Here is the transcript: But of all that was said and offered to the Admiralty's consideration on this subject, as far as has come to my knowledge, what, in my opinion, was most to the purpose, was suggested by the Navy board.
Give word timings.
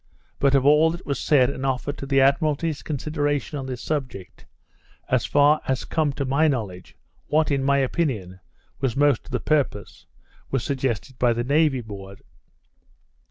But 0.39 0.55
of 0.55 0.65
all 0.65 0.89
that 0.89 1.05
was 1.05 1.19
said 1.19 1.51
and 1.51 1.63
offered 1.63 1.95
to 1.99 2.07
the 2.07 2.21
Admiralty's 2.21 2.81
consideration 2.81 3.59
on 3.59 3.67
this 3.67 3.83
subject, 3.83 4.47
as 5.09 5.27
far 5.27 5.61
as 5.65 5.81
has 5.81 5.85
come 5.85 6.11
to 6.13 6.25
my 6.25 6.47
knowledge, 6.47 6.97
what, 7.27 7.51
in 7.51 7.63
my 7.63 7.77
opinion, 7.77 8.39
was 8.79 8.95
most 8.95 9.25
to 9.25 9.29
the 9.31 9.39
purpose, 9.39 10.07
was 10.49 10.63
suggested 10.63 11.19
by 11.19 11.33
the 11.33 11.43
Navy 11.43 11.81
board. 11.81 12.23